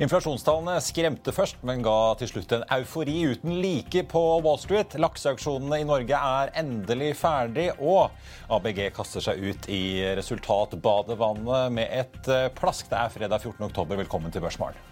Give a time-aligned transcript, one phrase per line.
[0.00, 4.96] Inflasjonstallene skremte først, men ga til slutt en eufori uten like på Wall Street.
[4.96, 8.08] Lakseauksjonene i Norge er endelig ferdig, og
[8.48, 12.88] ABG kaster seg ut i resultatbadevannet med et eh, plask.
[12.88, 13.92] Det er fredag 14.10.
[14.00, 14.89] Velkommen til Børsmorgen.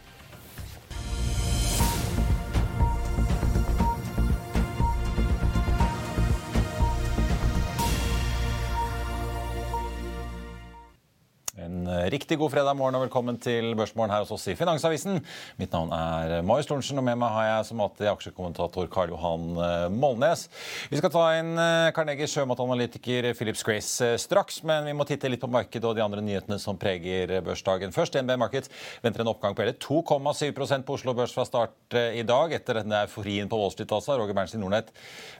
[12.08, 15.18] Riktig god fredag morgen og velkommen til Børsmorgen her hos oss i Finansavisen.
[15.61, 19.44] Mitt navn er Marius Thorensen, og med meg har jeg som alltid aksjekommentator Karl Johan
[19.61, 20.46] eh, Molnes.
[20.89, 25.29] Vi skal ta inn eh, Carnegie sjømatanalytiker Philips Grace eh, straks, men vi må titte
[25.29, 27.93] litt på markedet og de andre nyhetene som preger børsdagen.
[27.93, 28.72] Først, DNB Markets
[29.04, 33.05] venter en oppgang på hele 2,7% på Oslo Børs fra start i dag, etter denne
[33.05, 33.92] euforien på Wall Street.
[33.92, 34.17] altså.
[34.17, 34.95] Roger Berntsen Nordnett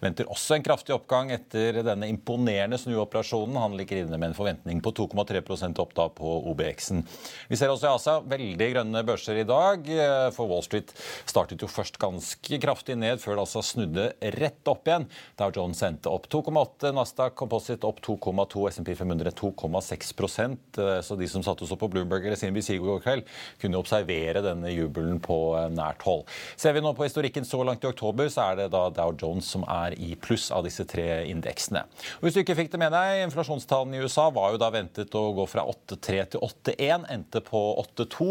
[0.05, 3.57] venter også en kraftig oppgang etter denne imponerende snuoperasjonen.
[3.63, 5.45] Han ligger inne med en forventning på 2,3
[5.79, 6.58] opp da på OB.
[6.59, 7.05] OBX-en.
[7.49, 9.87] Vi ser også i Asia veldig grønne børser i dag.
[9.87, 10.93] Eh, for Wall Street
[11.29, 15.07] startet jo først ganske kraftig ned, før det altså snudde rett opp igjen.
[15.39, 21.45] Dow Jones endte opp 2,8, Nasdaq Composite opp 2,2, SMP 500 2,6% Så de som
[21.45, 23.27] satte oss opp på Bloomberg eller CNBC i går kveld,
[23.63, 26.25] kunne observere denne jubelen på eh, nært hold.
[26.59, 29.49] Ser vi nå på historikken så langt i oktober, så er det da Dow Jones
[29.49, 31.85] som er i pluss av disse tre indeksene.
[32.19, 35.15] Og hvis du ikke fikk det med deg, Inflasjonstallene i USA var jo da ventet
[35.19, 38.29] å gå fra 8,3 til 8-1, endte på 8-2.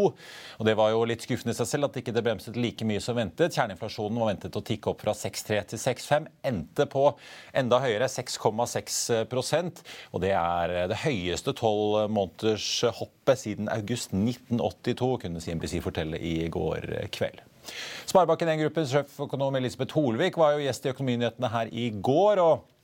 [0.57, 3.01] Og Det var jo litt skuffende i seg selv at det ikke bremset like mye
[3.03, 3.55] som ventet.
[3.55, 6.29] Kjerneinflasjonen var ventet å tikke opp fra 6,3 til 6,5.
[6.51, 7.05] Endte på
[7.57, 15.43] enda høyere, 6,6% Og det er det høyeste tolv måneders hoppet siden august 1982, kunne
[15.43, 17.43] CNBC fortelle i går kveld.
[18.07, 22.39] Sparebanken 1-gruppens sjeføkonom Elisabeth Holvik var jo gjest i Økonominyhetene her i går.
[22.39, 22.76] og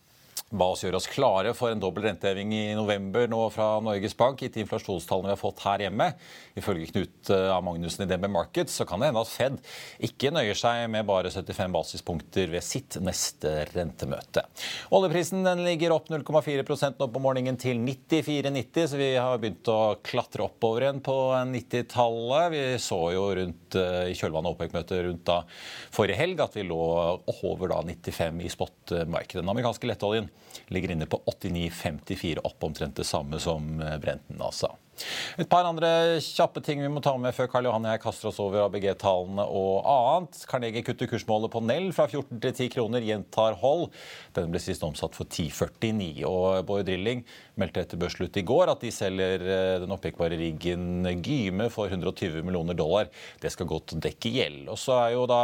[0.54, 4.44] ba oss gjøre oss klare for en dobbel renteheving i november nå fra Norges Bank,
[4.44, 6.12] gitt inflasjonstallene vi har fått her hjemme.
[6.60, 7.58] Ifølge Knut eh, A.
[7.66, 9.58] Magnussen i DNB Markets så kan det hende at Fed
[10.06, 14.46] ikke nøyer seg med bare 75 basispunkter ved sitt neste rentemøte.
[14.94, 20.46] Oljeprisen ligger opp 0,4% nå på morgenen til 94,90, så vi har begynt å klatre
[20.46, 21.18] oppover igjen på
[21.50, 22.54] 90-tallet.
[22.54, 25.42] Vi så jo rundt eh, i kjølvannet av OPEC-møtet rundt da
[25.94, 26.82] forrige helg at vi lå
[27.44, 29.42] over da 95 i spot-markedet.
[29.42, 30.30] Den amerikanske lettoljen
[30.68, 34.76] ligger inne på 89,54, opp omtrent det samme som eh, Brenten, altså.
[35.42, 38.30] Et par andre kjappe ting vi må ta med før Karl Johan og jeg kaster
[38.30, 40.44] oss over ABG-tallene og annet.
[40.50, 43.88] Carnegie kutter kursmålet på Nell fra 14 til 10 kroner, gjentar hold.
[44.38, 46.24] Den ble sist omsatt for 10,49.
[46.30, 47.24] Og Boy Drilling
[47.60, 52.46] meldte etter børsslutt i går at de selger eh, den oppjekkbare riggen Gyme for 120
[52.46, 53.10] millioner dollar.
[53.42, 54.70] Det skal å dekke gjeld.
[54.74, 55.42] Og så er jo da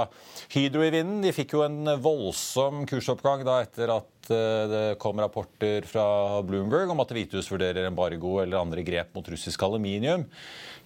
[0.54, 1.24] Hydro i vinden.
[1.26, 6.92] De fikk jo en voldsom kursoppgang da etter at Eh, det kom rapporter fra Bloomberg
[6.92, 10.28] om at Hvithus vurderer embargo eller andre grep mot russisk aluminium.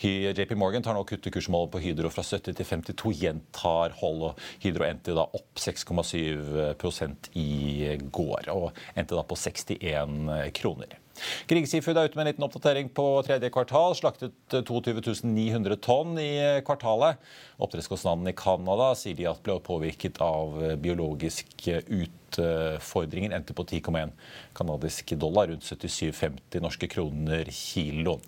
[0.04, 4.30] JP Morgan tar nå kutte kursmålet på Hydro fra 70 til 52, gjentar hold.
[4.30, 11.00] og Hydro endte da opp 6,7% i går, og endte da på 61 kroner.
[11.48, 13.94] Grieg Seafood er ute med en liten oppdatering på tredje kvartal.
[13.98, 16.32] Slaktet 22 900 tonn i
[16.66, 17.22] kvartalet.
[17.62, 23.36] Oppdrettskostnadene i Canada sier de at ble påvirket av biologisk utfordringer.
[23.38, 24.14] Endte på 10,1
[24.58, 28.24] canadisk dollar, rundt 77,50 norske kroner kiloen.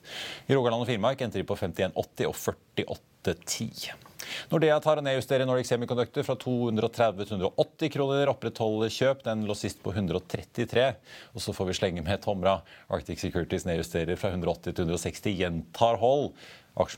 [0.46, 4.05] I Rogaland og Finnmark endte de på 51,80 og 48,10.
[4.52, 8.32] Nordea tar og nedjusterer Nordic Semiconductor fra 230 til 180 kroner.
[8.32, 9.24] Opprettholder kjøp.
[9.26, 10.90] Den lå sist på 133.
[11.34, 12.60] Og så får vi slenge med Tomra.
[12.94, 15.34] Arctic Securities nedjusterer fra 180 til 160.
[15.42, 16.32] Gjentar hold.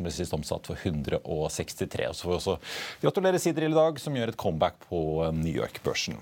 [0.09, 2.07] Sist omsatt for 163.
[2.09, 2.55] Og så får vi også
[3.01, 4.99] gratulere Sidril i dag, som gjør et comeback på
[5.37, 6.17] New York-børsen.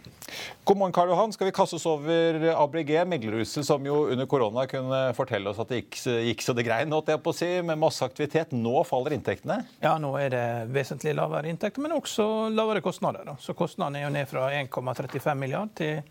[0.65, 1.31] God morgen, Karl Johan.
[1.31, 5.71] Skal vi kaste oss over ABG, meglerhuset som jo under korona kunne fortelle oss at
[5.71, 8.51] det gikk, gikk så det grein, holdt jeg på å si, med masse aktivitet.
[8.51, 9.61] Nå faller inntektene?
[9.79, 10.45] Ja, nå er det
[10.75, 13.31] vesentlig lavere inntekter, men også lavere kostnader.
[13.39, 16.01] Så kostnadene er jo ned fra 1,35 milliard til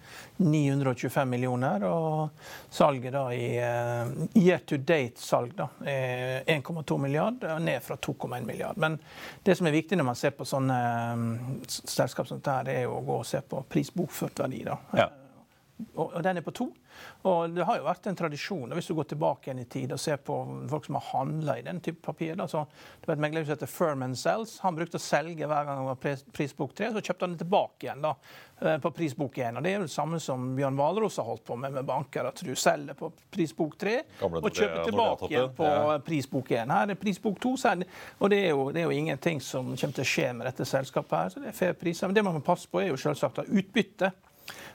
[0.41, 1.85] 925 millioner.
[1.91, 7.97] Og salget da i uh, year to date-salg da, er 1,2 milliard milliard, ned fra
[7.97, 8.79] 2,1 milliard.
[8.81, 8.99] Men
[9.43, 10.79] det som er viktig når man ser på sånne
[11.13, 11.27] um,
[11.69, 14.65] selskap som dette, er å gå og se på prisbokført verdi.
[14.69, 14.79] da.
[14.99, 15.09] Ja.
[15.95, 16.71] Og, og den er på to.
[17.25, 18.73] Og Det har jo vært en tradisjon.
[18.77, 20.39] Hvis du går tilbake igjen i tid og ser på
[20.71, 22.67] folk som har handla i den type papir da, så
[23.01, 24.59] Det var et meglerhus som heter Furman Sells.
[24.65, 27.87] Han brukte å selge hver gang det var prisbok 3, så kjøpte han det tilbake
[27.87, 28.15] igjen da,
[28.61, 29.57] eh, på prisbok 1.
[29.57, 32.25] Og Det er jo det samme som Bjørn Hvalros har holdt på med med banker.
[32.29, 35.99] At du selger på prisbok 3 og kjøper tilbake igjen på ja.
[36.05, 36.71] prisbok 1.
[36.71, 37.55] Her er prisbok 2.
[38.19, 40.67] Og det er, jo, det er, jo, ingenting som kommer til å skje med dette
[40.69, 41.19] selskapet.
[41.19, 42.09] her, så det er fair priser.
[42.09, 44.13] Men det man må passe på, er jo selvsagt utbytte.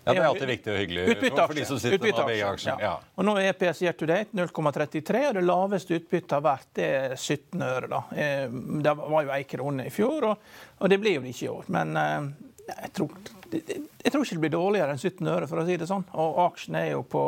[0.03, 1.05] Ja, Det er alltid viktig og hyggelig
[1.35, 2.81] for de som sitter med begge aksjene.
[2.81, 2.93] Ja.
[3.15, 6.87] Og nå er EPS year to date 0,33, og det laveste utbyttet har vært det
[6.99, 7.89] er 17 øre.
[7.91, 8.03] da.
[8.15, 8.45] Eh,
[8.85, 10.47] det var jo 1 krone i fjor, og,
[10.77, 11.69] og, det blir jo det ikke i år.
[11.75, 12.29] Men eh,
[12.69, 13.15] jeg tror,
[13.51, 16.07] jeg tror ikke det blir dårligere enn 17 øre, for å si det sånn.
[16.21, 17.25] Og aksjen er jo på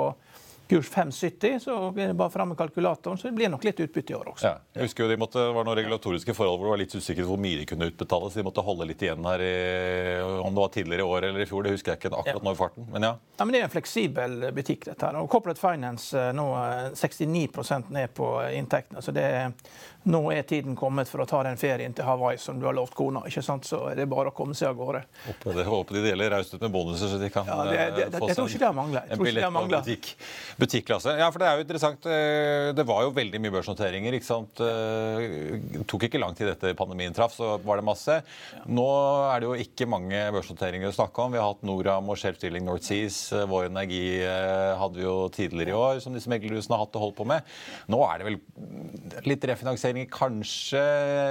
[0.71, 3.17] kurs 5,70, så bare fram kalkulatoren.
[3.17, 4.47] Så det blir nok litt utbytte i år også.
[4.47, 7.27] Ja, jeg husker jo de måtte, var noen regulatoriske forhold hvor det var litt usikkert
[7.27, 8.37] hvor mye de kunne utbetales.
[8.39, 9.51] De måtte holde litt igjen her i,
[10.23, 11.67] om det var tidligere i år eller i fjor.
[11.67, 12.45] Det husker jeg ikke akkurat ja.
[12.47, 12.87] nå i farten.
[12.93, 13.11] Men ja.
[13.19, 13.43] ja.
[13.43, 15.19] Men det er en fleksibel butikk, dette her.
[15.19, 16.47] Og Corporate Finance eh, nå
[16.95, 19.03] 69 eh, ned på inntektene.
[19.03, 19.51] så det er
[20.09, 22.95] nå er tiden kommet for å ta den ferien til Hawaii som du har lovt
[22.97, 23.21] kona.
[23.29, 23.67] ikke sant?
[23.69, 25.03] Så er det bare å komme seg av gårde.
[25.27, 28.07] Håper, det, håper de deler raust ut med bonuser, så de kan ja, det, det,
[28.15, 30.09] det, få seg jeg tror ikke det En billett på butikk,
[30.57, 31.13] butikklasse.
[31.21, 32.07] Ja, for det er jo interessant.
[32.09, 34.17] Eh, det var jo veldig mye børsnoteringer.
[34.17, 34.57] ikke sant?
[34.57, 38.17] Det eh, tok ikke lang tid etter pandemien traff, så var det masse.
[38.65, 38.87] Nå
[39.27, 41.35] er det jo ikke mange børsnoteringer å snakke om.
[41.35, 43.21] Vi har hatt Noram og Shelf Dealing North Seas.
[43.37, 44.01] Eh, Vår Energi
[44.81, 47.45] hadde vi jo tidligere i år, som disse meglerhusene har hatt og holdt på med.
[47.91, 48.41] Nå er det vel
[49.29, 50.81] litt refinansiering investeringer, kanskje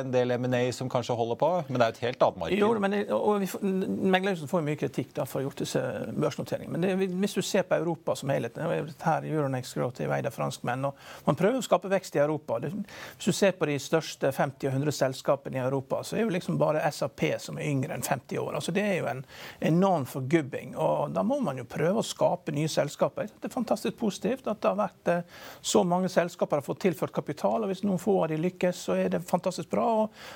[0.01, 2.59] en del M&A som kanskje holder på, men det er jo et helt annet marked.
[2.59, 5.81] Jo, men Meglerhuset får mye kritikk da, for å ha gjort disse
[6.17, 6.79] børsnoteringene.
[6.79, 8.59] Men det, hvis du ser på Europa som helhet
[9.05, 12.59] her Euronext Growth er eid av franskmenn, og Man prøver å skape vekst i Europa.
[12.61, 16.33] Hvis du ser på de største 50 og 100 selskapene i Europa, så er jo
[16.33, 18.57] liksom bare SAP som er yngre enn 50 år.
[18.59, 19.23] Altså, det er jo en
[19.71, 20.75] enorm forgubbing.
[20.77, 23.31] og Da må man jo prøve å skape nye selskaper.
[23.41, 27.15] Det er fantastisk positivt at det har vært eh, så mange selskaper har fått tilført
[27.15, 27.63] kapital.
[27.63, 29.87] og Hvis noen få av de lykkes, så er det fantastisk bra.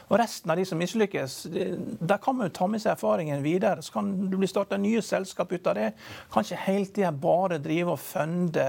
[0.08, 3.82] Og resten av de som mislykkes, der kan man jo ta med seg erfaringen videre.
[3.82, 5.90] Så kan det bli starta nye selskap ut av det.
[6.32, 8.66] Kan ikke hele tida bare drive og funde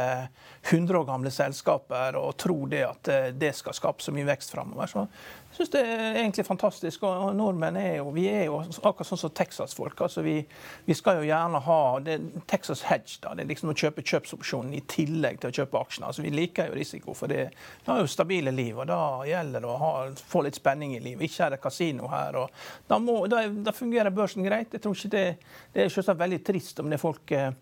[0.65, 4.55] 100 år gamle selskaper og tro det at eh, det skal skape så mye vekst
[4.55, 5.07] framover.
[5.55, 7.03] Syns det er egentlig fantastisk.
[7.07, 10.01] Og nordmenn er jo, vi er jo akkurat sånn som Texas-folk.
[10.03, 10.37] altså vi,
[10.85, 12.17] vi, skal jo gjerne ha det,
[12.51, 13.21] Texas hedge.
[13.23, 16.09] da, Det er liksom å kjøpe kjøpsopsjonen i tillegg til å kjøpe aksjene.
[16.11, 17.47] altså Vi liker jo risiko, for det,
[17.85, 18.77] vi har jo stabile liv.
[18.77, 18.99] og Da
[19.29, 19.93] gjelder det å ha,
[20.35, 21.29] få litt spenning i livet.
[21.29, 22.35] Ikke er det kasino her.
[22.43, 22.51] og
[22.87, 24.73] Da, må, da, da fungerer børsen greit.
[24.75, 25.25] Jeg tror ikke Det,
[25.71, 27.53] det er selvsagt veldig trist om det er folk eh,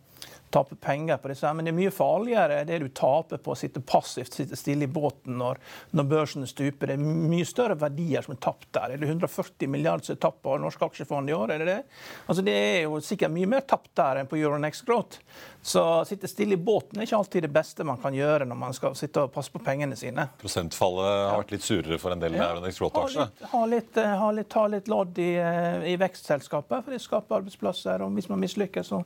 [0.54, 1.54] tape penger på disse.
[1.54, 4.92] Men det er mye farligere det du taper på å sitte passivt sitte stille i
[4.92, 5.62] båten når,
[5.98, 6.94] når børsen stuper.
[6.94, 8.94] Det er mye større verdier som er tapt der.
[8.94, 11.56] Er det 140 milliarder som er tapt på norske aksjefond i år?
[11.56, 11.80] er Det det?
[12.28, 15.24] Altså det er jo sikkert mye mer tapt der enn på Euronext Growth.
[15.64, 18.58] Så å sitte stille i båten er ikke alltid det beste man kan gjøre når
[18.60, 20.26] man skal sitte og passe på pengene sine.
[20.42, 22.50] Prosentfallet har vært litt surere for en del ja.
[22.52, 23.48] Euronext Growth-aksjene?
[23.54, 28.04] Ha, litt, ha, litt, ta litt lodd i, eh, i vekstselskapet, for det skaper arbeidsplasser.
[28.04, 29.04] og Hvis man mislykkes, så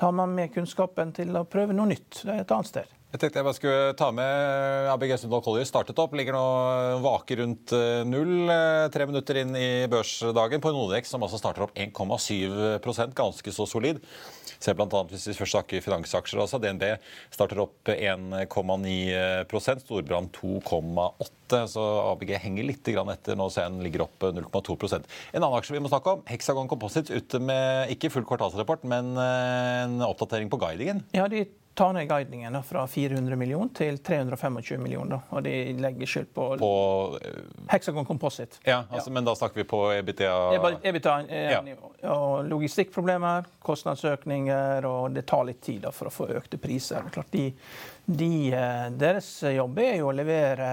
[0.00, 2.99] tar man med kunnskap kunnskapen til å prøve noe nytt et annet sted.
[3.10, 6.12] Jeg tenkte jeg bare skulle ta med ABG Sundal Collier startet opp.
[6.14, 6.42] Ligger nå
[7.02, 11.40] vaker rundt eh, null eh, tre minutter inn i børsdagen på en Nordnex som altså
[11.40, 13.98] starter opp 1,7% ganske så solid.
[14.60, 16.38] Se blant annet hvis vi først snakker finansaksjer.
[16.44, 16.84] altså DNB
[17.34, 23.34] starter opp 1,9% Storbrann 2,8 så ABG henger litt etter.
[23.34, 25.02] Nå så den ligger opp 0,2%
[25.34, 29.16] En annen aksje vi må snakke om, Hexagon Composites, ute med ikke full kvartalsrapport, men
[29.18, 31.02] eh, en oppdatering på guidingen.
[31.16, 35.20] Ja, de tar ned guidingen fra 400 millioner til 325 millioner.
[35.30, 36.72] Og de legger skyld på, på
[37.70, 38.58] Hexagon Composite.
[38.64, 40.34] Ja, altså, ja, Men da snakker vi på EBTA?
[40.82, 41.62] EBTA eh, ja.
[42.10, 47.06] og Logistikkproblemer, kostnadsøkninger, og det tar litt tid da, for å få økte priser.
[47.14, 47.48] Klart de
[48.16, 50.70] de, eh, deres jobb er jo å levere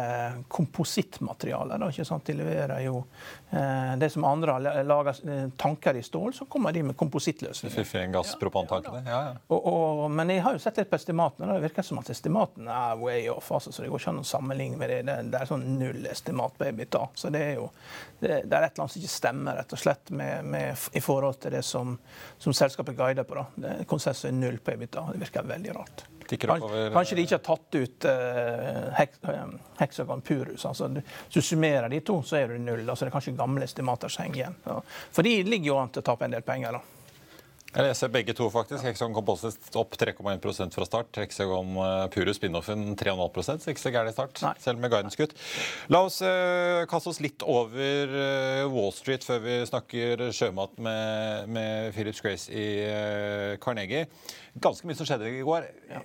[0.49, 1.77] komposittmateriale.
[1.77, 3.03] De leverer jo
[3.51, 5.13] eh, det som andre har laga
[5.57, 8.07] tanker i stål, så kommer de med komposittløsninger.
[8.15, 9.03] Gasspropanttankene.
[9.05, 9.35] Ja, ja.
[9.53, 11.51] Og, og, men jeg har jo sett litt på estimatene.
[11.53, 13.51] Det virker som at estimatene er way off.
[13.53, 14.99] Altså, så Det går ikke an å sammenligne med det.
[15.05, 17.05] Det, det er sånn null estimat på EBITDA.
[17.13, 17.69] Så det er jo
[18.19, 21.05] det, det, er et eller annet som ikke stemmer rett og slett med, med, i
[21.05, 21.93] forhold til det som,
[22.41, 23.37] som selskapet guider på.
[23.37, 23.79] da.
[23.85, 25.11] Konsensus er null på EBITDA.
[25.13, 26.07] Det virker veldig rart.
[26.93, 28.99] Kanskje de ikke har tatt ut uh,
[29.31, 30.65] uh, Hexagon Purus.
[30.67, 32.83] Altså, hvis du summerer de to, så er du null.
[32.83, 34.59] Altså, det er kanskje gamle estimater som henger igjen.
[34.67, 34.77] Ja.
[35.15, 36.79] For de ligger jo an til å tape en del penger.
[36.79, 36.96] da.
[37.77, 38.81] Jeg leser begge to, faktisk.
[38.87, 41.19] Hexagon Composite opp 3,1% fra start.
[41.21, 44.53] Hexagon eh, Purus spin-offen 3,5 så ikke så gæren start, Nei.
[44.63, 45.35] selv med guidance-kutt.
[45.93, 51.53] La oss uh, kaste oss litt over uh, Wall Street før vi snakker sjømat med,
[51.53, 54.07] med Philips Grace i uh, Carnegie
[54.61, 55.67] ganske mye som skjedde i går.
[55.91, 56.01] Ja.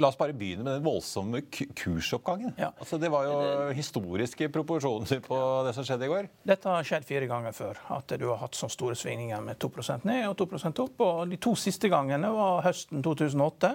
[0.00, 2.54] La oss bare begynne med den voldsomme kursoppgangen.
[2.58, 2.70] Ja.
[2.80, 3.36] Altså, det var jo
[3.76, 6.30] historiske proporsjoner på det som skjedde i går.
[6.48, 7.80] Dette har skjedd fire ganger før.
[7.94, 10.93] At du har hatt så store svingninger med 2% ned og 2 opp.
[11.02, 13.74] Og de to siste gangene var høsten 2008.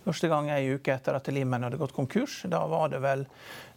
[0.00, 2.40] Første gang ei uke etter at Limen hadde gått konkurs.
[2.48, 3.26] Da var det vel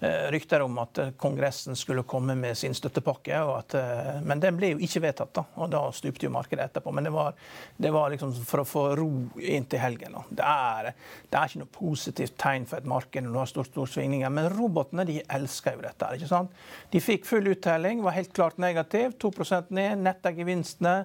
[0.03, 3.37] rykter om at Kongressen skulle komme med sin støttepakke.
[3.57, 6.91] At, eh, men den ble jo ikke vedtatt, da, og da stupte jo markedet etterpå.
[6.91, 7.33] Men det var,
[7.77, 10.17] det var liksom for å få ro inntil helgen.
[10.29, 10.91] Det er,
[11.29, 14.33] det er, ikke noe positivt tegn for et marked når du har store stor svingninger.
[14.33, 16.13] Men robotene de elsker jo dette.
[16.17, 16.63] ikke sant?
[16.91, 19.15] De fikk full uttelling, var helt klart negativ.
[19.23, 19.31] 2
[19.69, 21.03] ned, netta gevinstene.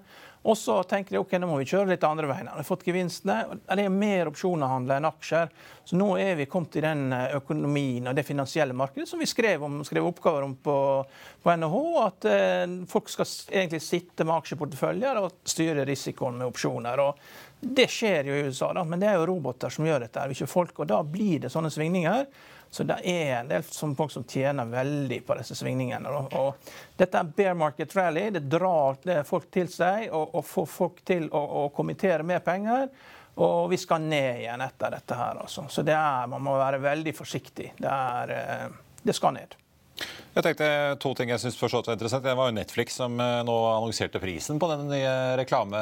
[0.49, 2.49] Og så tenker de ok, nå må vi kjøre litt andre veien.
[2.49, 3.59] Har fått gevinstene.
[3.67, 5.51] Det er mer opsjoner å handle enn aksjer.
[5.85, 9.27] Så nå er vi kommet i den eh, økonomien og det finansielle markedet som vi
[9.27, 11.05] skrev, om, skrev oppgaver om på,
[11.43, 11.81] på NHH.
[12.03, 17.03] At eh, folk skal egentlig sitte med aksjeporteføljer og styre risikoen med opsjoner.
[17.05, 17.19] Og
[17.61, 20.51] det skjer jo i USA, da, men det er jo roboter som gjør dette, ikke
[20.51, 20.79] folk.
[20.79, 22.27] Og da blir det sånne svingninger.
[22.71, 23.63] Så det er en del
[23.97, 26.11] folk som tjener veldig på disse svingningene.
[26.37, 28.27] Og dette er bear market rally.
[28.35, 32.91] Det drar folk til seg og, og får folk til å, å kommentere mer penger.
[33.39, 35.39] Og vi skal ned igjen etter dette her.
[35.45, 35.69] Altså.
[35.71, 37.73] Så det er, man må være veldig forsiktig.
[37.79, 39.59] Det, er, eh, det skal ned.
[40.39, 40.67] Jeg tenkte
[41.03, 42.23] To ting jeg synes var interessant.
[42.23, 45.81] Det var jo Netflix som eh, nå annonserte prisen på den nye reklame,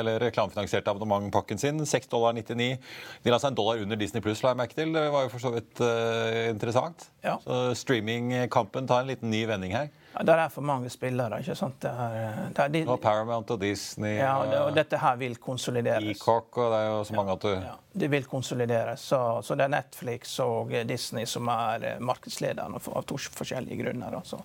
[0.00, 1.78] eller reklamefinansierte abonnementpakken sin.
[1.82, 2.38] 6,99 dollar.
[2.38, 4.94] De la seg en dollar under Disney Pluss, la jeg merke til.
[4.96, 7.06] Det var jo for så vidt uh, interessant.
[7.22, 7.36] Ja.
[7.44, 9.92] Så Streamingkampen tar en liten ny vending her.
[10.18, 11.38] Ja, det er for mange spillere.
[11.38, 11.76] ikke sant?
[11.82, 14.16] Det er, det er de, og Paramount og Disney.
[14.18, 16.02] Ja, det, og dette her vil konsolideres.
[16.02, 19.00] Peacock, og det er jo så mange at du ja, Det vil konsolideres.
[19.00, 24.18] Så, så, det er Netflix og Disney som er eh, markedslederne av to forskjellige grunner.
[24.18, 24.42] Altså.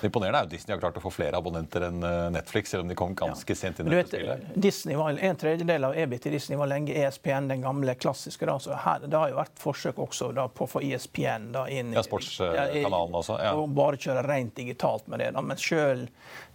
[0.00, 2.84] Det imponerende er jo Disney har klart å få flere abonnenter enn eh, Netflix, selv
[2.84, 3.56] om de kom ganske ja.
[3.56, 4.36] sent inn i dette.
[4.54, 8.44] Disney var, En tredjedel av EBIT i Disney var lenge ESPN, den gamle klassiske.
[8.44, 11.64] Da, så her, det har jo vært forsøk også da, på å få ESPN da,
[11.72, 13.38] inn ja, sportskanalen også.
[13.40, 13.54] Ja.
[13.56, 15.30] Og bare kjøre rent digitalt med det.
[15.36, 15.42] Da.
[15.46, 16.04] Men sjøl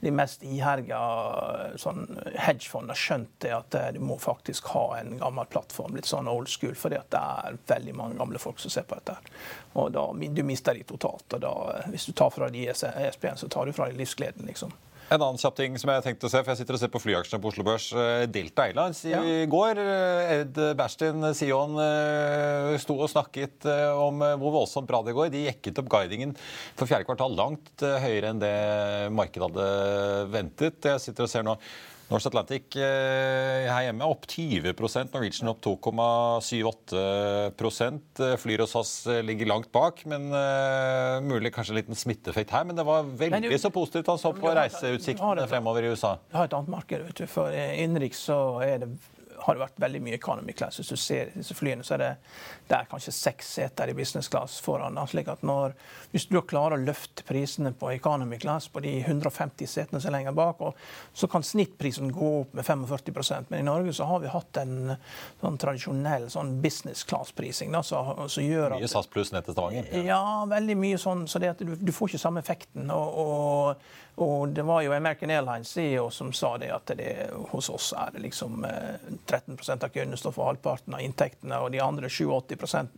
[0.03, 0.99] de mest iherga
[1.79, 6.09] sånn, hedgefond har skjønt det at eh, du må faktisk ha en gammel plattform, litt
[6.09, 9.17] sånn old school, fordi at det er veldig mange gamle folk som ser på dette.
[9.79, 10.05] Og da,
[10.39, 11.25] Du mister de totalt.
[11.33, 11.53] og da,
[11.89, 14.45] Hvis du tar fra de ESPN, så tar du fra de livsgleden.
[14.47, 14.73] liksom.
[15.09, 17.01] En annen kjapp ting som jeg tenkte å se, for jeg sitter og ser på
[17.01, 17.87] flyaksjene på Oslo Børs.
[17.97, 19.21] Eh, Delta Airlines i ja.
[19.49, 19.81] går.
[19.81, 21.79] Eh, Ed Berstin, Sion,
[22.81, 23.65] sto og snakket
[23.97, 25.31] om hvor voldsomt bra det går.
[25.33, 26.35] De jekket opp guidingen
[26.77, 28.55] for fjerde kvartal langt høyere enn det
[29.17, 29.69] markedet hadde
[30.29, 30.91] ventet.
[30.93, 31.57] Jeg sitter og ser nå
[32.09, 34.73] Norse Atlantic eh, her hjemme opp 20
[35.13, 41.79] Norwegian opp 2,78 Flyr og SAS eh, ligger langt bak, men uh, mulig kanskje en
[41.83, 42.63] liten smitteeffekt her.
[42.65, 46.11] Men det var veldig det, så positivt han så på reiseutsiktene fremover i USA.
[46.31, 46.99] Vi har et annet marked.
[47.05, 47.27] vet du.
[47.29, 48.89] For innenriks så er det
[49.41, 50.79] har det vært veldig mye economy class.
[50.79, 52.09] Hvis du ser disse flyene, så er det,
[52.69, 54.99] det er kanskje seks seter i business class foran.
[55.09, 55.75] Slik at når,
[56.11, 60.17] Hvis du klarer å løfte prisene på economy class på de 150 setene som er
[60.17, 60.79] lenger bak, og,
[61.13, 64.95] så kan snittprisen gå opp med 45% Men i Norge så har vi hatt en
[65.41, 67.75] sånn tradisjonell sånn business class-prising.
[67.83, 69.89] som gjør at, Mye SAS pluss ned til Stavanger?
[69.93, 70.03] Ja.
[70.13, 71.27] ja, veldig mye sånn.
[71.27, 72.91] så det at du, du får ikke samme effekten.
[72.91, 77.69] og, og og det var jo American Airlines CEO som sa det at det, hos
[77.71, 78.65] oss er det liksom
[79.25, 82.49] 13 eh, av kundene står for halvparten av inntektene, og de andre 87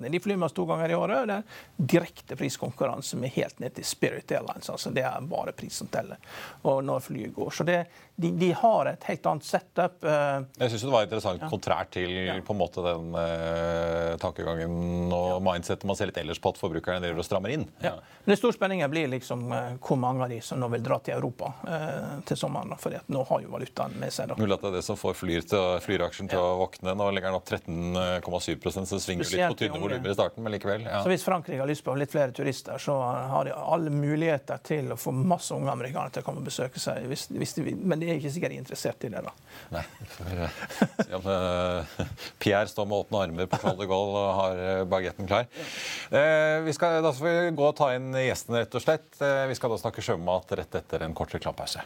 [0.01, 1.27] de flyr med oss to ganger i året.
[1.27, 4.69] Det er direkte priskonkurranse med helt ned til Spirit Airlines.
[4.69, 6.17] altså Det er bare pris som teller
[6.63, 7.49] og når flyet går.
[7.53, 7.77] Så det,
[8.21, 10.03] de, de, har et helt annet setup.
[10.03, 10.37] Eh.
[10.61, 11.49] Jeg syns det var interessant ja.
[11.51, 12.37] kontrært til ja.
[12.45, 15.39] på en måte den uh, tankegangen og ja.
[15.51, 17.67] mindsettet man ser litt ellers på at forbrukerne driver og strammer inn.
[17.83, 17.95] Ja.
[18.23, 20.99] Men Den store spenningen blir liksom uh, hvor mange av de som nå vil dra
[21.03, 22.73] til Europa eh, til sommeren.
[22.79, 24.33] For nå har jo valutaen med seg.
[24.37, 26.93] Mulig at det er det som får flyr til, flyraksjen til å våkne.
[26.97, 30.55] Nå legger den opp 13,7 så det svinger litt på tynne volumer i starten, men
[30.55, 30.85] likevel.
[30.85, 31.01] Ja.
[31.03, 34.93] Så hvis Frankrike har lyst på litt flere turister, så har de alle muligheter til
[34.93, 37.07] å få masse unge amerikanere til å komme og besøke seg.
[37.09, 39.23] Hvis, hvis de, men de er ikke sikkert interessert i det.
[39.25, 39.33] da.
[39.75, 39.83] Nei,
[40.15, 40.43] for,
[41.11, 42.11] ja, men, eh,
[42.43, 45.49] Pierre står med åpne armer på Charles de Gaulle og har eh, bagetten klar.
[46.11, 49.09] Eh, vi skal, da skal vi gå og ta inn gjestene, rett og slett.
[49.23, 51.85] Eh, vi skal da snakke sjømat rett etter en kort reklamepause.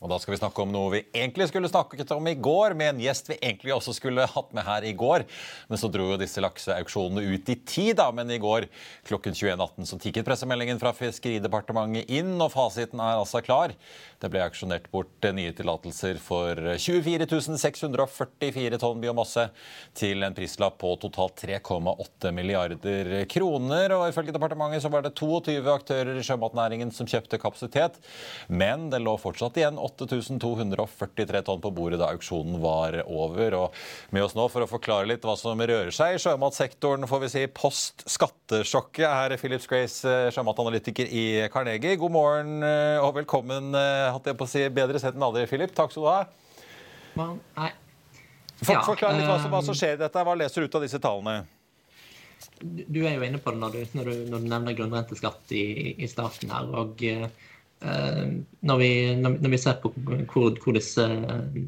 [0.00, 2.94] Og da skal vi snakke om noe vi egentlig skulle snakket om i går, med
[2.94, 5.26] en gjest vi egentlig også skulle hatt med her i går.
[5.68, 8.06] Men så dro jo disse lakseauksjonene ut i tid, da.
[8.16, 8.64] Men i går
[9.08, 13.74] klokken 21.18 så tikket pressemeldingen fra Fiskeridepartementet inn, og fasiten er altså klar.
[14.20, 17.28] Det ble auksjonert bort nye tillatelser for 24
[17.60, 19.46] 644 tonn biomasse
[19.96, 23.98] til en prislapp på totalt 3,8 milliarder kroner.
[23.98, 28.00] Og ifølge departementet så var det 22 aktører i sjømatnæringen som kjøpte kapasitet,
[28.48, 33.56] men det lå fortsatt igjen 8243 tonn på bordet da auksjonen var over.
[33.58, 37.24] Og med oss nå for å forklare litt hva som rører seg i sjømatsektoren, får
[37.24, 41.98] vi si post skattesjokket, er Philips Grace, sjømatanalytiker i Carnegie.
[42.00, 43.72] God morgen eh, og velkommen.
[43.76, 45.74] Eh, hatt jeg på å si bedre sett enn aldri, Philip.
[45.76, 46.20] Takk skal du ha.
[47.20, 47.70] Nei.
[48.60, 50.26] For, ja, forklar litt hva som, hva som, skjer i dette.
[50.26, 51.40] Hva leser du ut av disse tallene?
[52.60, 55.64] Du er jo inne på det når du, når du, når du nevner grunnrenteskatt i,
[55.96, 56.68] i starten her.
[56.82, 57.28] og Eh,
[57.80, 59.88] når vi, når vi, ser på
[60.28, 61.04] hvor, hvor disse,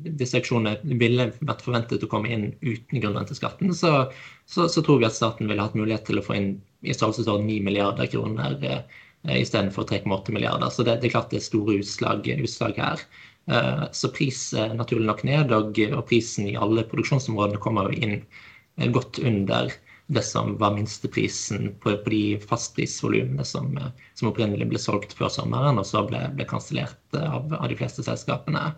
[0.04, 4.10] disse, auksjonene ville vært forventet å komme inn uten grunnrenteskatten, så,
[4.44, 6.50] så, så, tror vi at staten ville hatt mulighet til å få inn
[6.84, 10.68] i størrelsesorden 9 milliarder kroner eh, istedenfor 3,8 milliarder.
[10.68, 13.06] Så det, det, er klart det er store utslag, utslag her.
[13.48, 18.18] Eh, så pris naturlig nok ned, og, og prisen i alle produksjonsområdene kommer jo inn
[18.20, 19.72] eh, godt under
[20.06, 23.70] det som var minsteprisen på, på de fastprisvolumene som,
[24.14, 28.04] som, opprinnelig ble solgt før sommeren, og så ble, ble kansellert av, av, de fleste
[28.06, 28.72] selskapene.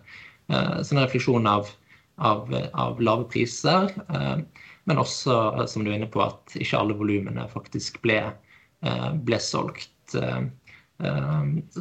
[0.51, 1.71] Uh, så en refleksjon av,
[2.17, 3.89] av, av lave priser,
[4.85, 8.19] men også, som du er inne på, at ikke alle volumene faktisk ble,
[9.25, 10.13] ble solgt.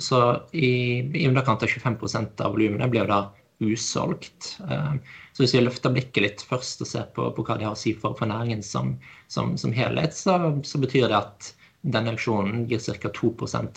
[0.00, 0.20] så
[0.56, 0.70] i,
[1.04, 3.20] i underkant av 25% av volumene ble jo da
[3.58, 4.58] usolgt.
[4.70, 4.94] Eh,
[5.32, 7.78] så hvis vi løfter blikket litt først og ser på, på hva de har å
[7.78, 8.94] si for, for næringen som,
[9.32, 11.50] som, som helhet, så, så, betyr det at
[11.84, 13.10] denne auksjonen gir ca.
[13.12, 13.32] 2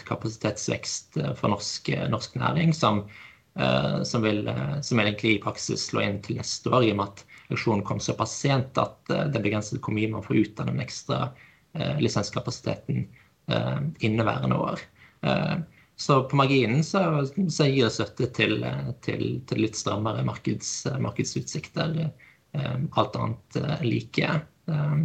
[0.08, 3.06] kapasitetsvekst eh, for norsk, norsk næring, som,
[4.06, 4.44] som, vil,
[4.86, 7.24] som egentlig i praksis slå inn til neste år, i og med at
[7.56, 10.84] auksjonen kom såpass sent at det er begrenset hvor mye man får ut av den
[10.84, 11.18] ekstra
[11.98, 13.08] lisenskapasiteten
[14.06, 14.84] inneværende år.
[15.98, 18.60] Så på marginen så, så gir det støtte til,
[19.01, 21.96] til, til, litt strammere markeds, markedsutsikter.
[22.54, 24.30] Eh, alt annet eh, like.
[24.70, 24.98] Eh,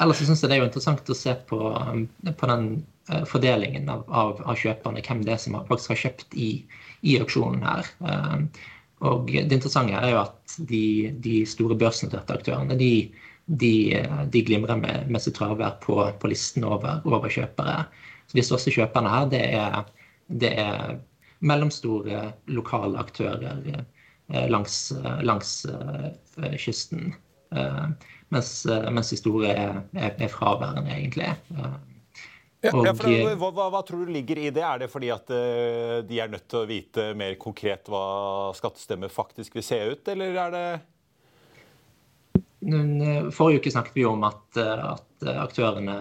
[0.00, 1.60] ellers syns jeg det er jo interessant å se på,
[2.40, 2.66] på den
[3.28, 6.48] fordelingen av, av, av, kjøperne, hvem det er som faktisk har kjøpt i,
[7.06, 7.90] i auksjonen her.
[9.06, 12.90] Og det interessante er jo at de, de store børsnoterte aktørene de,
[13.46, 13.72] de,
[14.32, 17.84] de glimrer med, med sitt fravær på, på listen over, over kjøpere.
[18.36, 19.76] De største kjøperne her, det er,
[20.28, 20.96] det er
[21.46, 26.08] mellomstore lokale aktører eh, langs, langs uh,
[26.58, 27.14] kysten.
[28.34, 31.28] Mens, mens, de store er, er, er fraværende, egentlig.
[31.54, 32.92] Ja, og, ja,
[33.38, 34.64] hva, hva, hva, tror du ligger i det?
[34.66, 35.30] Er det fordi at
[36.08, 40.40] de er nødt til å vite mer konkret hva skattestemmer faktisk vil se ut, eller
[40.42, 40.66] er det
[43.36, 45.96] Forrige uke snakket vi om at, at aktørene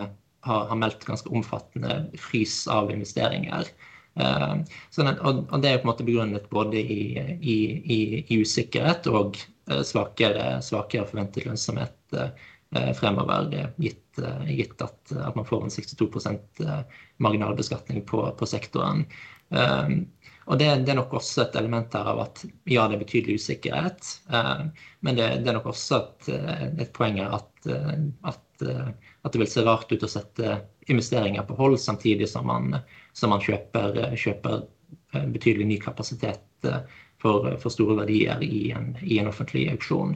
[0.46, 3.70] har, har meldt ganske omfattende frys av investeringer.
[4.16, 4.62] Uh,
[4.96, 7.00] sånn og, og, det er på en måte begrunnet både i,
[7.36, 8.00] i, i,
[8.32, 9.36] i usikkerhet og
[9.72, 12.30] uh, svakere, svakere, forventet lønnsomhet uh,
[12.96, 16.64] fremover, gitt, gitt at, at, man får en 62%
[17.24, 19.06] marginalbeskatning på, på sektoren.
[19.54, 23.38] og det, det, er nok også et element her av at ja, det er betydelig
[23.40, 26.30] usikkerhet, men det, det, er nok også et,
[26.84, 27.70] et poeng her at,
[28.28, 28.66] at
[29.26, 30.60] at det vil se rart ut å sette
[30.92, 32.76] investeringer på hold samtidig som man,
[33.18, 34.66] som man kjøper, kjøper,
[35.16, 36.84] eh, betydelig ny kapasitet eh,
[37.22, 40.14] for, for store verdier i en, i en, offentlig auksjon.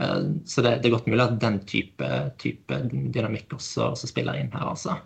[0.00, 2.10] Eh, så det, det, er godt mulig at den type,
[2.42, 4.98] type dynamikk også, også, spiller inn her, altså.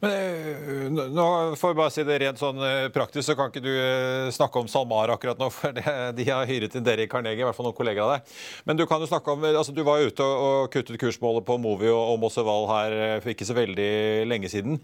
[0.00, 3.64] Men eh, nå får vi bare si det rent sånn eh, praktisk, så kan ikke
[3.64, 5.86] du eh, snakke om SalMar akkurat nå, for det,
[6.18, 8.36] de har hyret inn dere i Carnegie, i hvert fall noen kolleger av deg.
[8.68, 11.90] Men du kan jo snakke om, altså du var ute og kuttet kursmålet på Movi
[11.94, 13.90] og Mosseval her for ikke så veldig
[14.28, 14.78] lenge siden.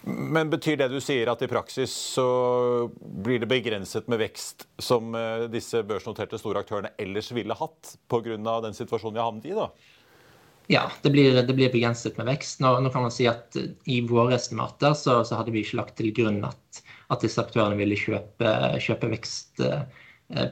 [0.00, 2.24] Men betyr det du sier at i praksis så
[2.96, 5.12] blir det begrenset med vekst som
[5.52, 8.38] disse børsnoterte store aktørene ellers ville hatt, pga.
[8.64, 9.58] den situasjonen vi har havnet i?
[9.58, 9.68] da?
[10.70, 12.60] Ja, det blir, det blir, begrenset med vekst.
[12.62, 13.56] Nå, nå, kan man si at
[13.90, 16.78] I våre estimater så, så hadde vi ikke lagt til grunn at,
[17.10, 19.82] at disse aktørene ville kjøpe, kjøpe vekst eh,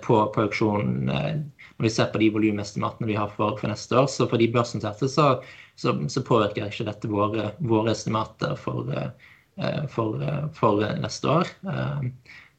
[0.02, 1.12] på, på auksjonen.
[1.14, 1.30] Eh,
[1.76, 4.50] når vi ser på de volumestimatene vi har for, for, neste år, så for de
[4.58, 5.28] børsnoterte så,
[5.78, 10.18] så, så, påvirker ikke dette våre, våre estimater for, eh, for,
[10.58, 11.54] for, neste år.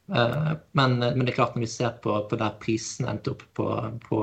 [0.10, 3.68] Men, men, det er klart når vi ser på, på der prisen endte opp på,
[4.08, 4.22] på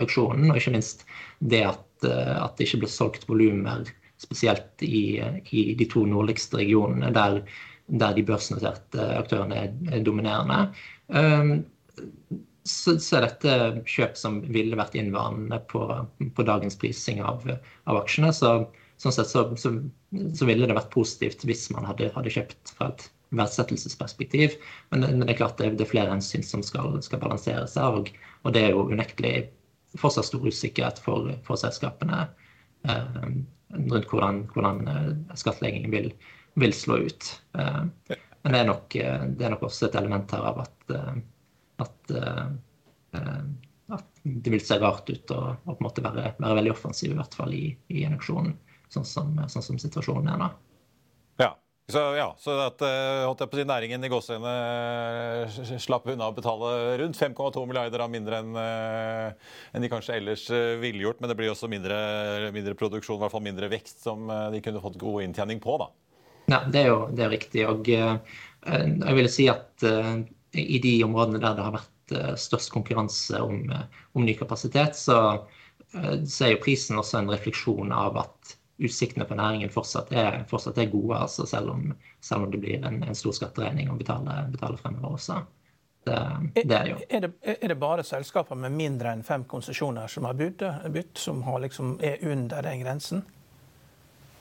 [0.00, 1.04] auksjonen, og ikke minst
[1.44, 3.86] det at Eh, at det ikke ble solgt volumer,
[4.22, 7.40] spesielt i, i, de to nordligste regionene, der,
[8.00, 10.60] der de børsnoterte aktørene er dominerende.
[12.64, 13.56] Så, så, er dette
[13.90, 15.82] kjøp som ville vært innvandrende på,
[16.36, 17.44] på dagens prising av,
[17.90, 18.30] av aksjene.
[18.32, 18.54] Så,
[19.02, 19.74] sånn sett så, så,
[20.32, 23.04] så, ville det vært positivt hvis man hadde, hadde kjøpt fra et
[23.38, 24.56] verdsettelsesperspektiv.
[24.90, 27.98] Men, men, det er klart det, det er flere hensyn som skal, skal balansere seg.
[28.00, 28.10] Og,
[28.42, 29.34] og, det er jo unektelig
[30.00, 32.24] fortsatt stor usikkerhet for, for selskapene
[32.88, 33.20] eh,
[33.74, 36.10] rundt hvordan, hvordan eh, skattleggingen vil,
[36.60, 37.30] vil, slå ut.
[37.58, 37.82] Eh,
[38.42, 41.16] men det er, nok, eh, det er, nok, også et element her av at, eh,
[41.84, 42.14] at,
[43.94, 47.18] at det vil se rart ut og, på en måte være, være, veldig offensiv, i
[47.18, 48.54] hvert fall i, i en auksjon,
[48.92, 50.54] sånn som, sånn som situasjonen er nå.
[51.86, 54.52] Så ja, så at eh, holdt jeg på å si, næringen i gåsehudene
[55.44, 56.70] eh, slapp unna å betale
[57.02, 60.46] rundt 5,2 milliarder av mindre enn eh, en de kanskje ellers
[60.80, 61.20] ville gjort.
[61.20, 61.98] Men det blir også mindre,
[62.56, 65.76] mindre, produksjon, i hvert fall mindre vekst, som de kunne fått god inntjening på.
[65.82, 65.90] da.
[66.54, 67.66] Ja, det er jo det er riktig.
[67.68, 73.68] Og jeg vil si at i de områdene der det har vært størst konkurranse om,
[74.16, 75.18] om ny kapasitet, så,
[75.92, 80.78] så er jo prisen også en refleksjon av at utsiktene for næringen fortsatt er, fortsatt
[80.82, 84.40] er gode, altså selv, om, selv, om, det blir en, en stor skatteregning å betale,
[84.50, 85.42] betale fremover også.
[86.04, 86.16] Det,
[86.54, 90.36] det er, er, det, er, det, bare selskaper med mindre enn fem konsesjoner som har
[90.36, 93.22] bytt, bytt som har liksom, er under den grensen?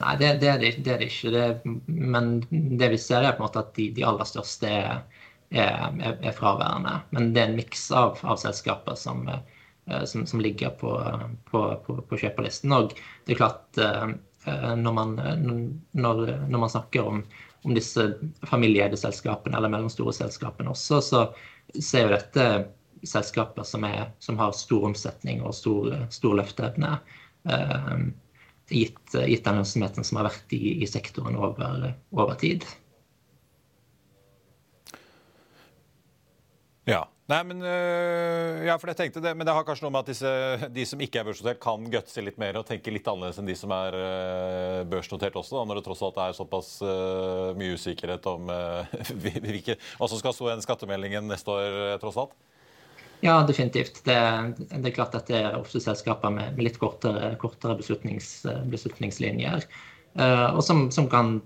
[0.02, 1.76] Nei, det, det, er, det, det det ikke.
[1.86, 5.06] men det vi ser, er på en måte at de, de aller største er,
[5.54, 6.98] er, er, fraværende.
[7.16, 9.24] Men det er en miks av, av selskaper som,
[10.06, 10.92] som, som ligger på,
[11.50, 12.72] på, på, på, kjøperlisten.
[12.76, 12.94] Og
[13.26, 14.14] det er klart, eh,
[14.80, 15.18] når man,
[15.92, 17.24] når, når man snakker om,
[17.64, 18.06] om disse
[18.48, 21.22] familieeide selskapene eller mellomstore selskapene også, så,
[21.80, 22.48] så er jo dette
[23.08, 26.98] selskaper som, er, som, har stor omsetning og stor, stor løfteevne.
[27.50, 27.96] Eh,
[28.72, 32.68] gitt, gitt, den lønnsomheten som har vært i, i sektoren over, over tid.
[36.90, 37.06] Ja.
[37.32, 40.10] Nei, men, øh, ja, for jeg tenkte det, men det har kanskje noe med at
[40.12, 40.32] disse,
[40.76, 43.56] de som ikke er børsnotert, kan gutse litt mer og tenke litt annerledes enn de
[43.56, 48.28] som er øh, børsnotert også, da, når det tross alt er såpass øh, mye usikkerhet
[48.28, 48.52] om
[49.24, 52.36] hvilke, hva som skal stå i den skattemeldingen neste år, tross alt?
[53.24, 54.04] Ja, definitivt.
[54.04, 54.20] Det,
[54.60, 59.64] det, er klart at det er ofte selskaper med litt kortere, kortere beslutnings, beslutningslinjer.
[60.52, 61.38] og som, som, kan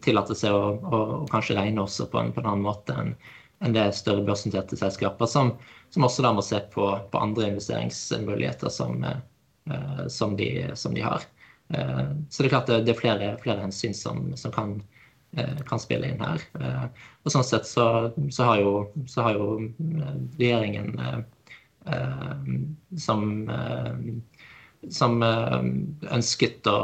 [0.00, 3.12] tillate seg å, å, å kanskje regne også på en, på en annen måte enn
[3.64, 5.52] enn det større børsnoterte selskaper, som,
[5.90, 11.02] som, også da må se på, på andre investeringsmuligheter som, uh, som, de, som, de,
[11.02, 11.26] har.
[11.74, 14.76] Uh, så det er klart det, er flere, flere hensyn som, kan,
[15.38, 16.44] uh, kan, spille inn her.
[17.24, 17.88] og sånn sett så,
[18.30, 18.74] så, har, jo,
[19.10, 19.50] så har jo
[20.38, 20.94] regjeringen
[23.00, 23.24] som
[24.94, 26.74] som ønsket å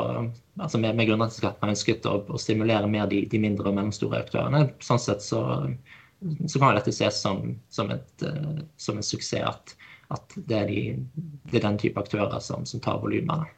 [0.58, 4.64] altså med, med ønsket å, å, stimulere mer de, de mindre og mellomstore aktørene.
[4.82, 5.42] Sånn sett så,
[6.48, 9.44] så kan dette ses som, som, et, uh, som en suksess.
[9.44, 9.74] At,
[10.14, 10.80] at det, er de,
[11.50, 13.50] det, er den type aktører som, som tar volumene.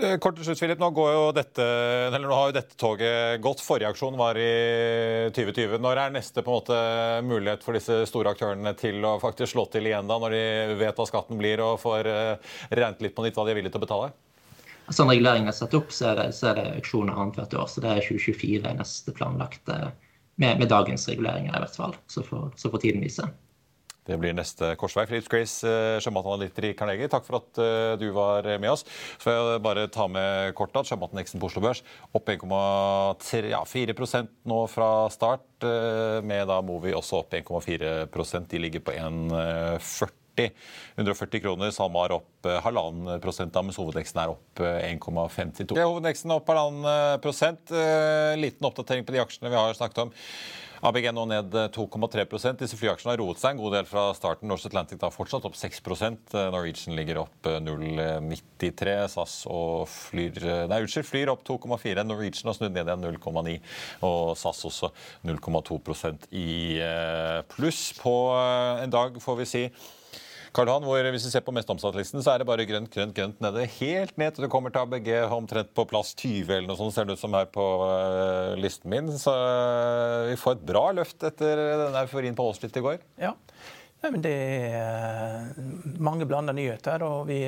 [0.00, 0.80] Eh, kort til slutt, Philip.
[0.80, 0.90] Nå,
[1.36, 1.64] dette,
[2.10, 3.62] nå, har jo dette toget gått.
[3.62, 5.76] Forrige aksjon var i 2020.
[5.84, 6.78] Når er neste måte,
[7.26, 10.44] mulighet for disse store aktørene til å faktisk slå til igjen, da, når de
[10.80, 13.76] vet hva skatten blir og får uh, regnet litt på nytt hva de er villige
[13.76, 14.14] til å betale?
[14.92, 17.68] Sånn reguleringen er satt opp, så er det, så er det auksjoner annethvert år.
[17.70, 19.78] Så det er 2024 neste planlagte
[20.36, 21.96] med, med, dagens reguleringer, i hvert fall.
[22.10, 23.26] Så får, så får tiden vise.
[24.04, 25.06] Det blir neste korsvei.
[25.08, 28.84] Philips Grace, eh, sjømatanalytiker i Carnegie, takk for at uh, du var med oss.
[29.16, 31.80] Så får jeg bare ta med kort at sjømatindeksen på Oslo Børs
[32.12, 33.62] opp 1,4 ja,
[34.44, 40.23] nå fra start, med da Movi også opp 1,4% De ligger på 1,40.
[40.36, 41.70] 140 kroner.
[41.74, 45.74] SalMar opp eh, halvannen prosent, mens hovedeksten er opp 1,52.
[45.74, 47.72] Hovedeksten hovedveksten opp halvannen prosent.
[47.72, 50.14] Eh, liten oppdatering på de aksjene vi har snakket om.
[50.84, 54.50] ABG nå ned 2,3 Disse flyaksjene har roet seg en god del fra starten.
[54.50, 61.08] Norse Atlantic da fortsatt opp 6% Norwegian ligger opp 0,93 SAS og flyr Nei, unnskyld,
[61.08, 63.56] flyr opp 2,4 Norwegian har snudd ned igjen 0,9
[64.04, 64.92] og SAS også
[65.24, 66.46] 0,2% i
[67.54, 68.14] pluss på
[68.84, 69.66] en dag, får vi si.
[70.54, 73.14] Karl Han, hvor hvis vi ser på mest omsatt-listen, så er det bare grønt, grønt,
[73.16, 73.64] grønt nede.
[73.80, 77.08] Helt ned til det kommer til ABG omtrent på plass 20 eller noe sånt, ser
[77.08, 79.10] det ut som her på uh, listen min.
[79.18, 83.02] Så uh, vi får et bra løft etter denne euforien på Wall i går.
[83.18, 83.32] Ja.
[84.04, 84.34] ja men det
[84.70, 85.58] er uh,
[85.98, 87.02] mange blanda nyheter.
[87.02, 87.42] og vi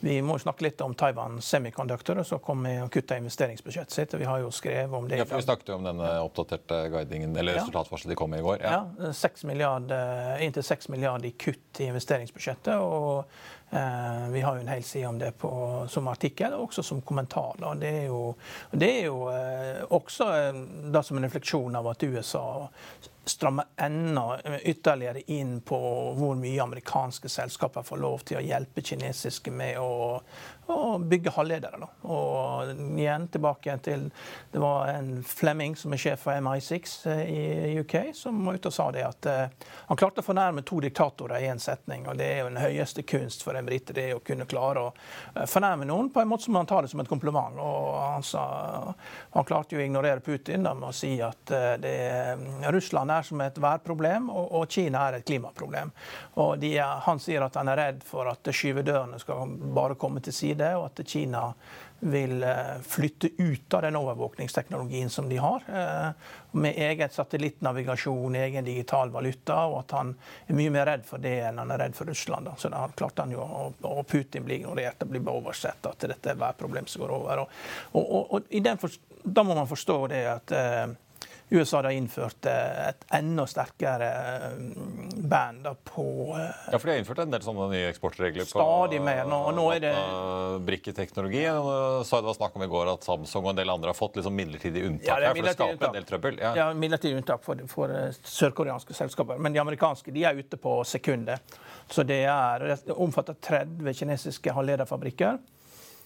[0.00, 4.16] vi må snakke litt om Taiwan Semiconductor, som kom med å kutte investeringsbudsjettet sitt.
[4.20, 5.20] Vi har jo skrevet om det.
[5.20, 7.62] Ja, for Vi snakket jo om denne oppdaterte guidingen, eller ja.
[7.62, 8.64] resultatvarselet de kom med i går.
[8.64, 9.92] Ja, ja 6 milliard,
[10.40, 12.76] Inntil 6 milliarder i kutt i investeringsbudsjettet.
[12.80, 16.82] og Eh, vi har jo en hel side om det på, som artikkel, og også
[16.82, 17.54] som kommentar.
[17.58, 17.74] Da.
[17.78, 18.34] Det er jo,
[18.72, 20.58] det er jo eh, også eh,
[20.90, 22.68] da som en refleksjon av at USA
[23.30, 25.78] stramme enda ytterligere inn på
[26.18, 29.89] hvor mye amerikanske selskaper får lov til å hjelpe kinesiske med å,
[30.70, 31.80] å bygge halvledere.
[31.80, 31.88] Da.
[32.08, 34.08] Og igjen tilbake til
[34.50, 38.70] Det var en Flemming som er sjef for MI6 eh, i UK, som var ute
[38.70, 42.06] og sa det at uh, han klarte å fornærme to diktatorer i én setning.
[42.10, 44.90] Og det er jo den høyeste kunst for en brite, det å kunne klare å
[44.90, 47.58] uh, fornærme noen på en måte som han tar det som et kompliment.
[47.62, 48.44] Og han, sa,
[49.36, 51.94] han klarte jo å ignorere Putin da, med å si at uh, det,
[52.74, 55.94] Russland er som et værproblem, og, og Kina er et klimaproblem.
[56.42, 59.46] Og de, han sier at han er redd for at skyvedørene skal
[59.80, 61.48] bare komme til side, og at Kina
[62.00, 66.12] vil eh, flytte ut av den overvåkningsteknologien som de har, eh,
[66.50, 70.14] med eget satellittnavigasjon, egen digital valuta, og at han
[70.46, 72.48] er mye mer redd for det enn han er redd for Russland.
[72.48, 72.56] Da.
[72.56, 73.44] Så da klarte han jo,
[73.82, 77.44] og Putin blir ignorert, og blir bare oversett at dette er værproblem som går over.
[77.44, 77.60] Og,
[77.92, 80.88] og, og, og da må man forstå det at eh,
[81.50, 84.08] USA har innført eh, et enda sterkere
[84.46, 84.52] eh,
[85.30, 86.04] band på
[86.38, 89.24] eh, Ja, for de har innført en del sånne nye eksportregler på stadig mer.
[89.26, 89.94] Nå, nå er det...
[90.68, 91.42] brikketeknologi.
[91.42, 94.38] Det var snakk om i går at Samsung og en del andre har fått liksom
[94.38, 95.88] midlertidig unntak ja, her for det skaper unntak.
[95.88, 96.40] en del trøbbel.
[96.44, 99.42] Ja, ja midlertidig unntak for, for sørkoreanske selskaper.
[99.42, 101.58] Men de amerikanske de er ute på sekundet.
[101.90, 105.40] Så det, er, det omfatter 30 kinesiske halvlederfabrikker.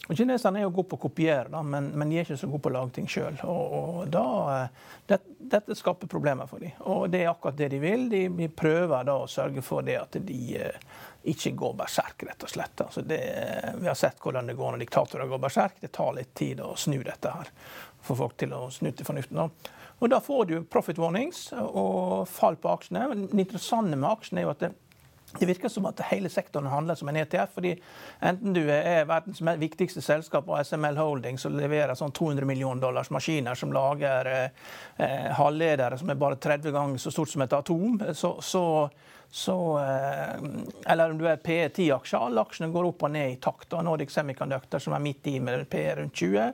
[0.04, 2.48] Og Kineserne er jo gode på å kopiere, da, men, men, de er ikke så
[2.50, 3.38] gode på å lage ting sjøl.
[3.40, 5.18] Eh, det,
[5.54, 6.74] dette skaper problemer for dem.
[6.92, 8.04] Og det er akkurat det de vil.
[8.12, 10.84] De, de prøver da å sørge for det at de eh,
[11.32, 12.84] ikke går berserk, rett og slett.
[12.84, 13.22] Altså det,
[13.80, 15.80] vi har sett hvordan det går når diktatorer går berserk.
[15.80, 17.54] Det tar litt tid å snu dette her.
[18.04, 19.40] Få folk til å snu til fornuften.
[20.04, 23.06] Og da får du profit warnings og fall på aksjene.
[23.30, 24.74] Det interessante med aksjene er jo at det,
[25.38, 27.54] det virker som at hele sektoren handler som en ETF.
[27.54, 27.74] fordi
[28.22, 33.10] Enten du er verdens viktigste selskap og SML Holding, som leverer sånn 200 millioner dollars
[33.10, 37.52] maskiner som lager eh, eh, halvledere som er bare 30 ganger så stort som et
[37.52, 38.64] atom, så, så
[39.34, 40.40] så, eh,
[40.86, 42.20] eller om du er PE10-aksjer.
[42.22, 43.72] Alle aksjene går opp og ned i takt.
[43.74, 46.52] Og Nordic Semiconductor, som er midt i med PE rundt 20,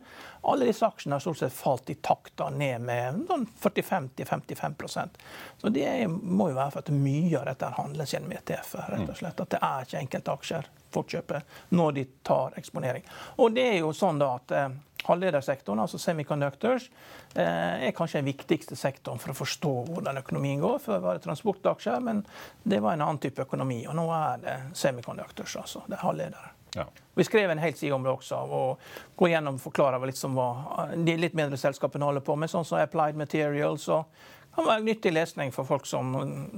[0.49, 3.29] alle disse aksjene har stort sett falt i takt og ned med
[3.61, 5.13] 45-55% sånn
[5.61, 8.75] Så det må jo være for at mye av dette handles gjennom ETF.
[8.89, 9.45] rett og slett.
[9.45, 11.43] At det er ikke enkelte aksjer folk kjøper
[11.77, 13.05] når de tar eksponering.
[13.39, 16.91] Og det er jo sånn da at eh, Halvledersektoren, altså semiconductors,
[17.35, 20.79] eh, er kanskje den viktigste sektoren for å forstå hvordan økonomien går.
[20.85, 22.21] Før var det transportaksjer, men
[22.63, 23.81] det var en annen type økonomi.
[23.89, 25.85] Og nå er det semiconductors, altså.
[25.89, 26.53] Det er halvledere.
[26.77, 26.85] Ja.
[27.15, 30.37] Vi skrev en hel side om det også, og gå gjennom og forklare litt som
[30.39, 34.07] hva de litt mindre selskapene holder på med, sånn som Applied Materials og
[34.55, 36.15] kan være nyttig lesning for folk som,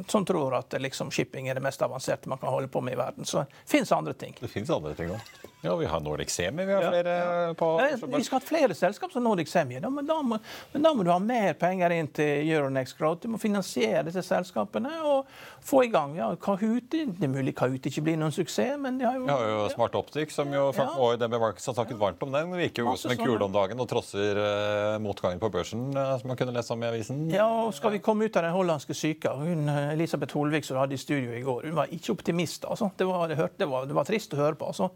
[0.09, 3.01] som tror at liksom, shipping er det mest avanserte man kan holde på med i
[3.01, 3.29] verden.
[3.29, 4.37] Så det fins andre ting.
[4.41, 5.52] Det andre ting òg.
[5.65, 6.65] Ja, vi har Nordic Semi.
[6.65, 7.55] Vi har flere ja.
[7.55, 7.81] på
[8.17, 9.79] Vi skal ha flere selskap som Nordic Semi.
[9.81, 10.39] Da, men, da må,
[10.73, 13.23] men, da må, du ha mer penger inn til Euronext Growth.
[13.23, 15.29] Du må finansiere disse selskapene og
[15.63, 16.17] få i gang.
[16.19, 19.45] Ja, Kahoot, Det er mulig Kahoot ikke blir noen suksess, men de har jo har
[19.53, 20.89] jo Smart Optic, som jo ja.
[20.99, 22.51] og DB Markets har snakket varmt om den.
[22.59, 26.33] Virker jo som en kule om dagen og trosser uh, motgangen på børsen, uh, som
[26.33, 27.23] man kunne lese om i avisen.
[27.31, 30.77] Ja, og skal vi komme ut av den hollandske syka hun, eh, Elisabeth Holvik som
[30.77, 32.67] du hadde i studio i går, hun var ikke optimist.
[32.67, 32.91] altså.
[32.99, 34.75] Det var, det hørte, det var, det var trist å høre på.
[34.75, 34.91] altså.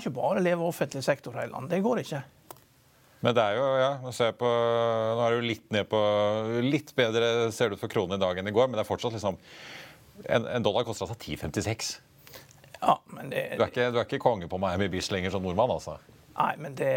[0.00, 1.74] Kan ikke bare leve offentlig sektor hele landet.
[1.74, 2.22] Det går ikke.
[3.20, 5.98] Men det er jo, ja, på, nå er det jo litt ned på
[6.64, 8.88] Litt bedre ser det ut for kronen i dag enn i går, men det er
[8.88, 9.36] fortsatt liksom
[10.24, 11.90] En, en dollar koster altså 10,56.
[12.80, 15.44] Ja, men det, du, er ikke, du er ikke konge på Miami Beach lenger som
[15.44, 15.98] nordmann, altså?
[16.32, 16.94] Nei, men det,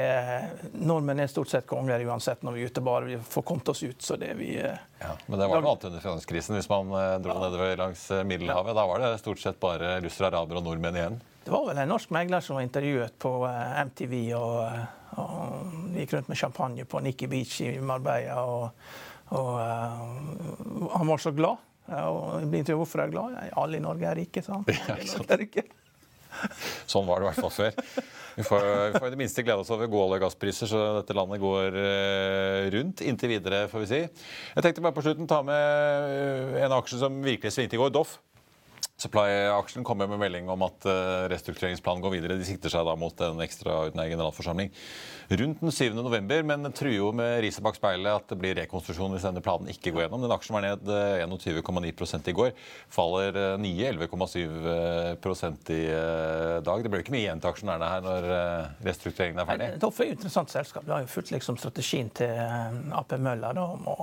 [0.79, 3.83] nordmenn er stort sett konger uansett når vi er ute, bare vi får kommet oss
[3.83, 3.99] ut.
[4.03, 4.53] så det vi...
[4.63, 6.55] Eh, ja, men det var noe annet under finanskrisen.
[6.55, 7.43] Hvis man eh, dro ja.
[7.47, 11.19] nedover langs Middelhavet, da var det stort sett bare russere, arabere og nordmenn igjen?
[11.43, 15.97] Det var vel en norsk megler som var intervjuet på eh, MTV og, eh, og
[15.97, 18.39] gikk rundt med champagne på Nikki Beach i Marbella.
[18.47, 18.71] Og,
[19.35, 19.51] og
[20.83, 21.59] og han var så glad.
[21.99, 23.39] Og ble intervjuet hvorfor er jeg glad.
[23.59, 24.67] Alle i Norge er rike, sa han.
[26.33, 26.49] Ja,
[26.89, 27.75] sånn var det i hvert fall før.
[28.33, 31.37] Vi får, vi får i det minste glede oss over gode gasspriser, så dette landet
[31.43, 31.75] går
[32.73, 33.99] rundt inntil videre, får vi si.
[34.55, 38.15] Jeg tenkte bare på slutten ta med en aksje som virkelig svingte i går, Doff.
[39.01, 42.35] Supply-aksjen kommer med melding om at uh, restruktureringsplanen går videre.
[42.37, 44.69] De sikter seg da mot en ekstraordinær generalforsamling
[45.33, 45.95] rundt den 7.
[45.97, 49.71] november, men truer jo med riset bak speilet at det blir rekonstruksjon hvis denne planen
[49.71, 50.21] ikke går gjennom.
[50.21, 50.91] Den aksjen var ned
[51.25, 52.51] 21,9% i går.
[52.93, 54.37] Faller nye 11,7
[55.73, 55.81] i
[56.67, 56.85] dag.
[56.85, 58.29] Det blir ikke mye igjen til aksjonærene her når
[58.85, 59.71] restruktureringen er ferdig?
[59.81, 60.85] Toff er jo et interessant selskap.
[60.85, 62.37] Det har jo fulgt liksom strategien til
[62.93, 63.97] AP Møller om å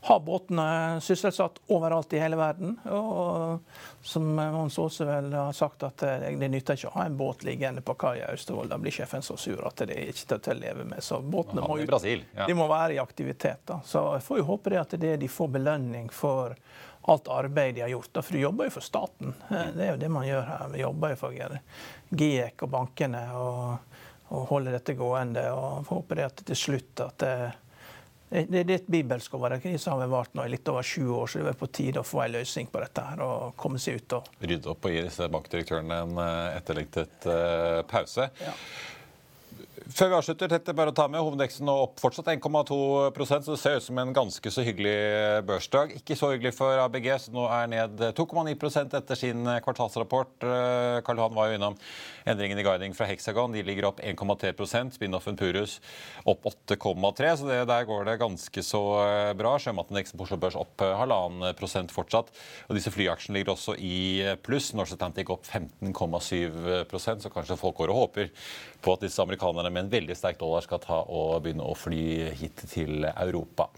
[0.00, 2.76] ha båtene sysselsatt overalt i hele verden.
[2.84, 3.58] Og
[4.02, 6.04] som Mons Aase vel har sagt, at
[6.38, 8.70] det nytter ikke å ha en båt liggende på kai i Austevoll.
[8.70, 11.02] Da blir sjefen så sur at det er ikke til å leve med.
[11.04, 11.96] Så båtene må, ut,
[12.46, 13.64] de må være i aktivitet.
[13.66, 13.80] Da.
[13.84, 16.54] Så jeg får jo håpe det at det de får belønning for
[17.08, 18.12] alt arbeid de har gjort.
[18.12, 18.22] Da.
[18.22, 19.34] For de jobber jo for staten.
[19.48, 20.66] Det er jo det man gjør her.
[20.74, 21.56] Vi jobber jo for
[22.22, 23.96] GIEK og bankene og,
[24.30, 25.48] og holder dette gående.
[25.52, 27.38] og håper det at til slutt at det,
[28.28, 29.62] det, det er et bibelsk over det.
[29.64, 32.06] Krisa har vart nå i litt over 20 år, så det er på tide å
[32.06, 34.18] få en løsning på dette her og komme seg ut.
[34.18, 38.28] og Rydde opp og gi disse bankdirektørene en eh, etterlengtet uh, pause.
[38.44, 38.54] Ja.
[39.88, 43.60] Før vi avslutter, dette bare å ta med, Hovedindeksen nå opp fortsatt 1,2% så det
[43.62, 44.98] ser ut som en ganske så hyggelig
[45.48, 45.94] børsdag.
[45.96, 50.44] Ikke så hyggelig for ABG, som nå er ned 2,9% etter sin kvartalsrapport.
[50.44, 51.78] Eh, Karl Johan var jo innom
[52.28, 53.56] endringen i guiding fra Hexagon.
[53.56, 55.78] De ligger opp 1,3% Spinoffen Purus
[56.28, 59.54] opp 8,3 så det, der går det ganske så eh, bra.
[59.56, 62.28] Sjømatindeksen på Oslo Børs opp eh, halvannen prosent fortsatt.
[62.68, 64.74] Og disse flyaksjene ligger også i pluss.
[64.76, 68.34] Norse Atlantic opp 15,7% så kanskje folk går og håper
[68.84, 72.32] på at disse amerikanerne med en veldig sterk dollar skal ta og begynne å fly
[72.38, 73.68] hit til Europa.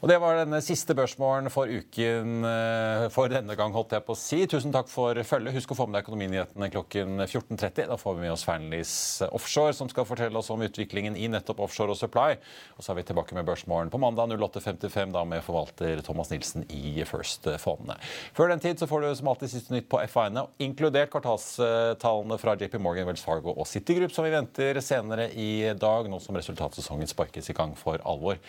[0.00, 4.14] Og Det var denne siste børsmålen for uken eh, for denne gang, holdt jeg på
[4.14, 4.40] å si.
[4.50, 5.56] Tusen takk for følget.
[5.58, 7.90] Husk å få med deg Økonominyhetene klokken 14.30.
[7.90, 8.94] Da får vi med oss Fearnleys
[9.30, 12.38] Offshore, som skal fortelle oss om utviklingen i nettopp offshore og supply.
[12.76, 16.66] Og så er vi tilbake med børsmålen på mandag 08.55, da med forvalter Thomas Nilsen
[16.70, 17.98] i First Fondene.
[18.36, 22.56] Før den tid så får du som alltid siste nytt på FA-ene, inkludert kvartalstallene fra
[22.60, 25.39] JP Morgan, Wells Fargo og Citigroup, som vi venter senere i
[25.80, 28.40] dag, nå som resultatsesongen sparkes i gang for alvor.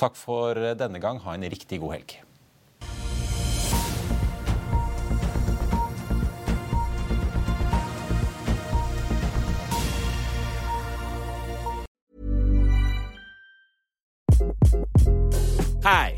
[0.00, 1.20] Takk for denne gang.
[1.26, 2.18] Ha en riktig god helg.
[15.88, 16.17] Hi,